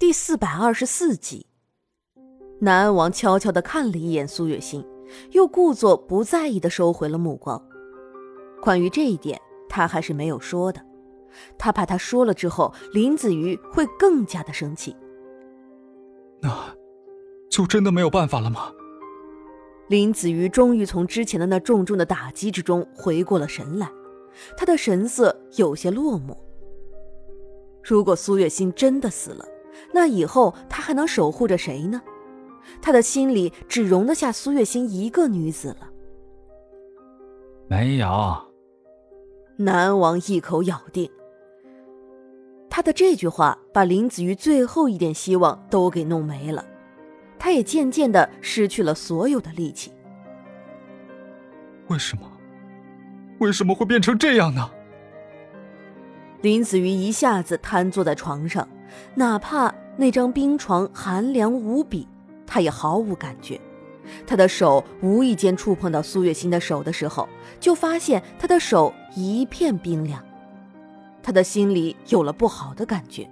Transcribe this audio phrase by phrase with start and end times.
[0.00, 1.46] 第四百二十四集，
[2.60, 4.82] 南安王悄悄的看了一眼苏月心，
[5.32, 7.62] 又故作不在意的收回了目光。
[8.62, 9.38] 关于这一点，
[9.68, 10.80] 他还是没有说的，
[11.58, 14.96] 他怕他说了之后，林子瑜会更加的生气。
[16.40, 16.74] 那，
[17.50, 18.72] 就真的没有办法了吗？
[19.88, 23.92] 林子瑜终于从之前的那重重的打击之中回过了神来，
[24.56, 26.34] 他的神色有些落寞。
[27.82, 29.46] 如果苏月心真的死了，
[29.92, 32.00] 那以后他还能守护着谁呢？
[32.80, 35.90] 他的心里只容得下苏月心一个女子了。
[37.68, 38.08] 没有。
[39.56, 41.10] 南王一口咬定。
[42.68, 46.64] 他的这句话把林子瑜最后一点希望都给弄没了，
[47.38, 49.92] 他也渐渐的失去了所有的力气。
[51.88, 52.30] 为什么？
[53.40, 54.70] 为什么会变成这样呢？
[56.42, 58.66] 林子瑜一下子瘫坐在床上，
[59.14, 62.06] 哪怕那张冰床寒凉无比，
[62.46, 63.60] 他也毫无感觉。
[64.26, 67.28] 他的手无意间触碰到苏月心的手的时候，
[67.60, 70.20] 就发现他的手一片冰凉。
[71.22, 73.30] 他的心里有了不好的感觉，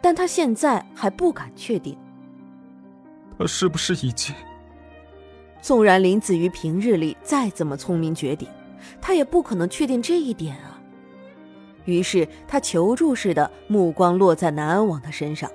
[0.00, 1.96] 但他现在还不敢确定。
[3.38, 4.34] 他是不是已经……
[5.62, 8.48] 纵然林子瑜平日里再怎么聪明绝顶，
[9.00, 10.71] 他也不可能确定这一点啊。
[11.84, 15.50] 于是他求助似的目光落在南安王的身上。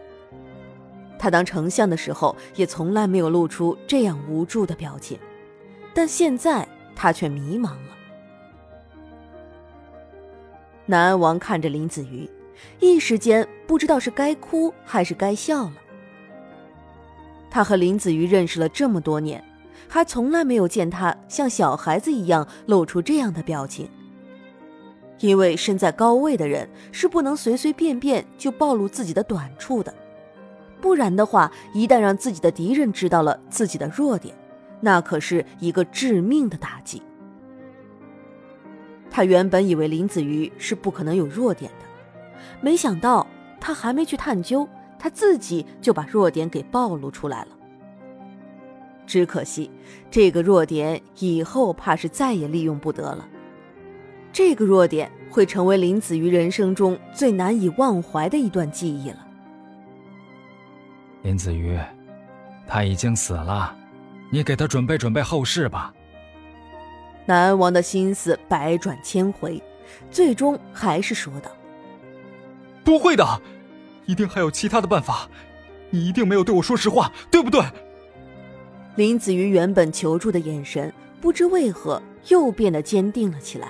[1.20, 5.18] 他当丞相的时候也从来没有露出这样无助的表情，
[5.94, 7.98] 但现在他却迷茫了。
[10.86, 12.30] 南安王看着林子瑜，
[12.80, 15.74] 一时间不知道是该哭还是该笑了。
[17.50, 19.44] 他和林子瑜认识了这么多年，
[19.90, 23.90] 还从来没有见他像小孩子一样露出这样的表情。
[25.20, 29.94] 因为身在高位的人是不能随随便便就暴露自己的短处的，
[30.80, 34.36] 不然的话，一旦让自己的敌人知道了自己的弱点，
[34.80, 37.02] 那可是一个致命的打击。
[39.10, 41.86] 他原本以为林子瑜是不可能有弱点的，
[42.62, 43.26] 没想到
[43.60, 44.68] 他还没去探究，
[45.00, 47.48] 他自己就把弱点给暴露出来了。
[49.08, 49.72] 只可惜，
[50.12, 53.28] 这个弱点以后怕是再也利用不得了。
[54.32, 59.26] 这个弱点会成为林子瑜人生中最难以忘怀的一段记忆了。
[61.24, 61.80] 林子瑜，
[62.68, 63.76] 他已经死了，
[64.32, 65.94] 你给他准备准备后事吧。
[67.26, 69.62] 南安王的心思百转千回，
[70.10, 71.52] 最终还是说道
[72.86, 73.42] ：“不会的，
[74.06, 75.28] 一定还有其他的办法。
[75.90, 77.62] 你一定没有对我说实话，对不对？”
[78.96, 83.70] 林子瑜原本求助的眼神，不知为何又变得坚定了起来。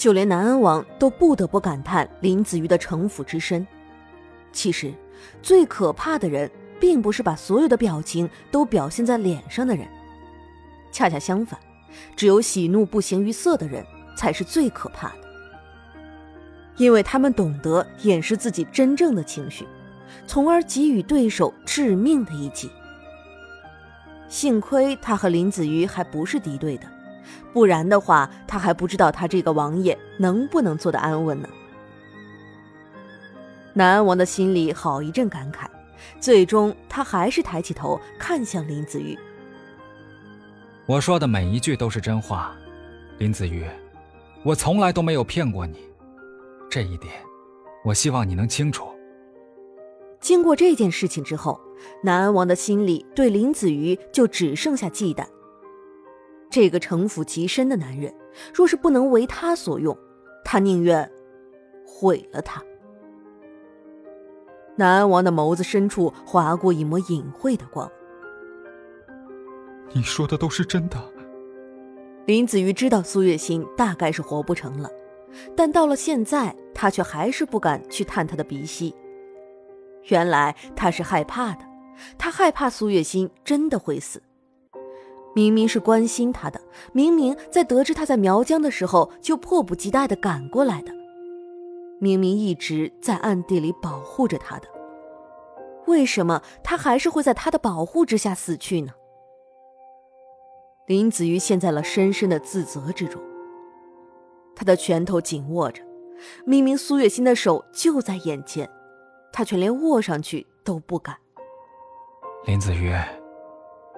[0.00, 3.66] 就连南安王都不得不感叹林子瑜的城府之深。
[4.50, 4.94] 其实，
[5.42, 6.50] 最可怕的人，
[6.80, 9.86] 并不是把所有的表情都表现在脸上的人，
[10.90, 11.60] 恰恰相反，
[12.16, 13.84] 只有喜怒不形于色的人
[14.16, 15.16] 才是最可怕的。
[16.78, 19.66] 因为他们懂得掩饰自己真正的情绪，
[20.26, 22.70] 从而给予对手致命的一击。
[24.28, 26.86] 幸亏他和林子瑜还不是敌对的。
[27.52, 31.48] 不然的话，他还不知道他这个王爷能不能坐得安稳呢。
[33.72, 35.66] 南安王的心里好一阵感慨，
[36.18, 39.18] 最终他还是抬起头看向林子瑜。
[40.86, 42.52] 我说的每一句都是真话，
[43.18, 43.64] 林子瑜，
[44.42, 45.78] 我从来都没有骗过你，
[46.68, 47.12] 这一点，
[47.84, 48.88] 我希望你能清楚。
[50.20, 51.60] 经过这件事情之后，
[52.02, 55.24] 南安王的心里对林子瑜就只剩下忌惮。
[56.50, 58.12] 这个城府极深的男人，
[58.52, 59.96] 若是不能为他所用，
[60.44, 61.08] 他宁愿
[61.86, 62.60] 毁了他。
[64.76, 67.90] 南安王的眸子深处划过一抹隐晦的光。
[69.92, 70.96] 你说的都是真的。
[72.26, 74.90] 林子瑜知道苏月心大概是活不成了，
[75.56, 78.94] 但到了现在，他却还是不敢去探他的鼻息。
[80.04, 81.64] 原来他是害怕的，
[82.16, 84.22] 他害怕苏月心真的会死。
[85.34, 86.60] 明明是关心他的，
[86.92, 90.92] 明明在得知他在苗疆的时候就迫不及待的赶过来的，
[92.00, 94.66] 明明一直在暗地里保护着他的，
[95.86, 98.92] 为什么他还是会在他的保护之下死去呢？
[100.86, 103.22] 林子瑜陷在了深深的自责之中，
[104.56, 105.80] 他的拳头紧握着，
[106.44, 108.68] 明明苏月心的手就在眼前，
[109.32, 111.16] 他却连握上去都不敢。
[112.46, 112.92] 林子瑜。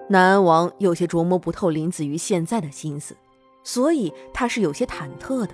[0.09, 3.15] 南安王有些琢磨不透林子瑜现在的心思，
[3.63, 5.53] 所以他是有些忐忑的。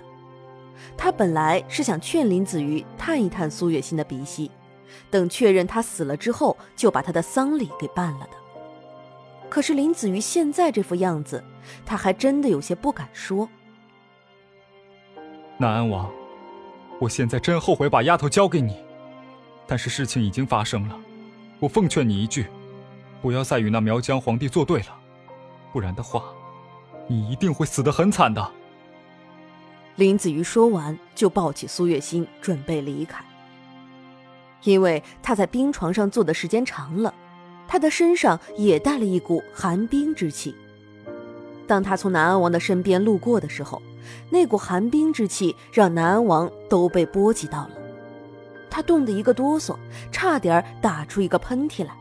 [0.96, 4.50] 他本来是想劝林子瑜探一探苏月心的鼻息，
[5.10, 8.32] 等确认他死了之后，就把他的丧礼给办了的。
[9.48, 11.42] 可是林子瑜现在这副样子，
[11.86, 13.48] 他还真的有些不敢说。
[15.58, 16.10] 南安王，
[16.98, 18.76] 我现在真后悔把丫头交给你，
[19.66, 20.98] 但是事情已经发生了，
[21.58, 22.46] 我奉劝你一句，
[23.20, 24.96] 不要再与那苗疆皇帝作对了，
[25.72, 26.24] 不然的话，
[27.06, 28.50] 你一定会死得很惨的。
[29.96, 33.22] 林子瑜说完，就抱起苏月心准备离开。
[34.62, 37.14] 因为他在冰床上坐的时间长了，
[37.68, 40.54] 他的身上也带了一股寒冰之气。
[41.66, 43.80] 当他从南安王的身边路过的时候，
[44.30, 47.70] 那股寒冰之气让南安王都被波及到了，
[48.70, 49.76] 他冻得一个哆嗦，
[50.10, 51.94] 差点打出一个喷嚏来。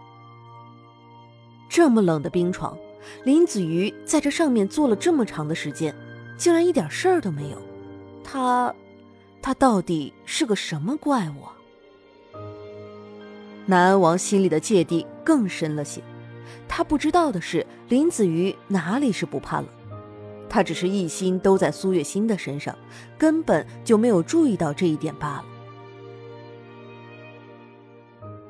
[1.69, 2.75] 这么冷的冰床，
[3.24, 5.95] 林子瑜在这上面坐了这么长的时间，
[6.36, 7.62] 竟然一点事儿都没有。
[8.24, 8.74] 他，
[9.42, 11.48] 他到底是个什么怪物？
[13.68, 16.01] 南安王心里的芥蒂更深了些，
[16.68, 19.69] 他不知道的是林子瑜哪里是不怕冷，
[20.50, 22.75] 他只是一心都在苏月心的身上，
[23.16, 25.45] 根本就没有注意到这一点罢了。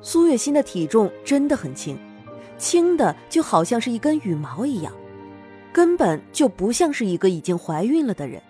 [0.00, 1.98] 苏月心的体重真的很轻，
[2.60, 4.92] 轻的就好像是一根羽毛一样，
[5.72, 8.40] 根本就不像是一个已经怀孕了的人。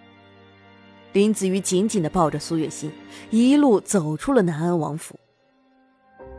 [1.13, 2.91] 林子瑜紧紧的抱着苏月心，
[3.31, 5.15] 一路走出了南安王府。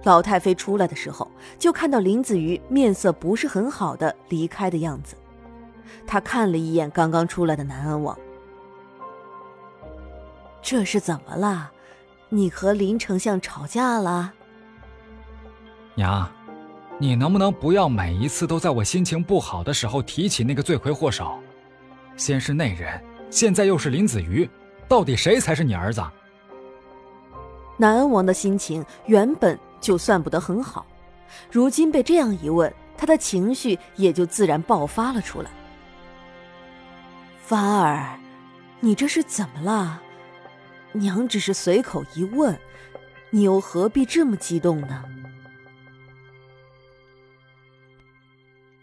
[0.04, 5.16] 老太妃出来的时候，就看到林子瑜面色不是很好的离开的样子。
[6.06, 8.18] 她看了一眼刚刚出来的南安王，
[10.62, 11.72] 这是怎么了？
[12.30, 14.34] 你和林丞相吵架了？
[15.96, 16.32] 娘，
[17.02, 21.40] 你能不能不要每一次都在我心情不好的时候提起那个罪魁祸首？
[22.16, 24.48] 先是那人，现在又是林子瑜，
[24.88, 26.00] 到底谁才是你儿子？
[27.76, 29.58] 南安王的心情原本。
[29.80, 30.86] 就算不得很好，
[31.50, 35.50] 如今被这样一问，他的情绪也就自然爆发了出来。
[37.44, 38.20] 凡儿，
[38.80, 40.00] 你这是怎么了？
[40.92, 42.56] 娘只是随口一问，
[43.32, 45.04] 你又何必这么激动呢？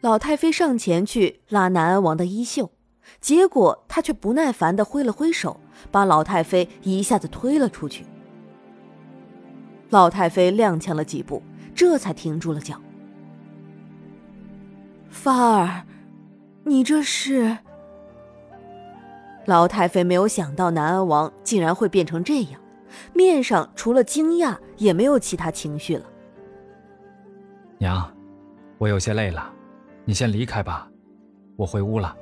[0.00, 2.70] 老太妃上前去拉南安王的衣袖，
[3.20, 5.58] 结果他却不耐烦的挥了挥手，
[5.90, 8.06] 把老太妃一下子推了出去。
[9.90, 11.42] 老太妃踉跄了几步，
[11.74, 12.80] 这才停住了脚。
[15.10, 15.84] 发儿，
[16.64, 17.58] 你这是？
[19.46, 22.60] 老太妃没有想到南安王竟然会变成这样，
[23.14, 26.04] 面上除了惊讶也没有其他情绪了。
[27.78, 28.14] 娘，
[28.76, 29.50] 我有些累了，
[30.08, 30.88] 你先离开吧，
[31.54, 32.16] 我回屋了。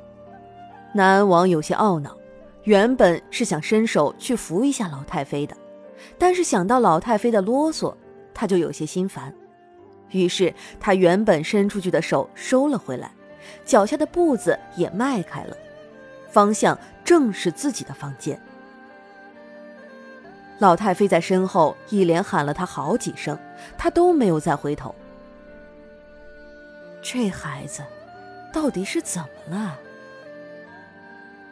[0.93, 2.17] 南安王有些懊恼，
[2.65, 5.56] 原本是想伸手去扶一下老太妃的。
[6.19, 7.94] 但是想到老太妃的啰嗦，
[8.35, 9.33] 他就有些心烦，
[10.11, 13.12] 于是他原本伸出去的手收了回来，
[13.65, 15.56] 脚下的步子也迈开了，
[16.29, 18.37] 方向正是自己的房间。
[20.59, 23.38] 老太妃在身后一连喊了他好几声，
[23.79, 24.93] 他都没有再回头。
[27.08, 27.82] 这孩子，
[28.53, 29.79] 到底是怎么了？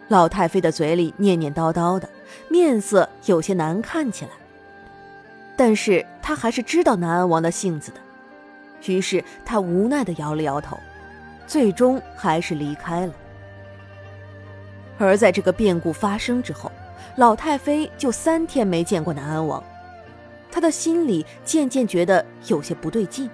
[0.08, 2.08] 老太妃的嘴里念念叨叨的，
[2.48, 4.32] 面色有些难看起来。
[5.56, 7.98] 但是她还是知道南安王的性子的，
[8.92, 10.76] 于是她无奈的摇了摇头，
[11.46, 13.12] 最终还是离开了。
[14.98, 16.68] 而在这个变故发生之后，
[17.14, 19.62] 老太妃就三天没见过南安王，
[20.50, 23.30] 她的心里渐渐觉得有些不对劲，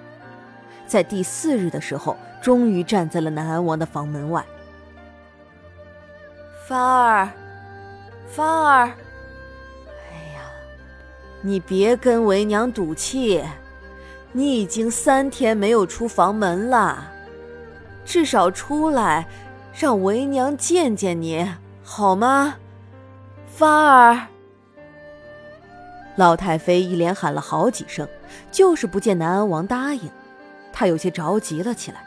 [0.91, 4.43] 在第四日的时候，终于站在了南安王的房门外。
[6.67, 7.29] 芳儿，
[8.27, 8.91] 芳儿，
[9.87, 10.41] 哎呀，
[11.39, 13.41] 你别跟为娘赌气，
[14.33, 17.09] 你已经三天没有出房门了，
[18.03, 19.25] 至少出来，
[19.73, 21.49] 让为娘见见你
[21.85, 22.55] 好吗？
[23.47, 24.27] 芳儿，
[26.17, 28.05] 老太妃一连喊了好几声，
[28.51, 30.11] 就是不见南安王答应，
[30.81, 32.03] 他有些着急了起来，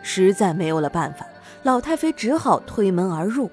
[0.00, 1.26] 实在没有了办法。
[1.62, 3.50] 老太妃只好推门而入，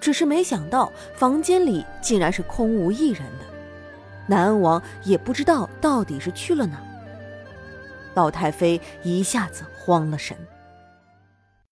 [0.00, 3.44] 只是没想到房间里竟然是空无一人的，
[4.28, 6.80] 南安王也不知道到底是去了哪。
[8.14, 10.36] 老太妃一下子慌了神。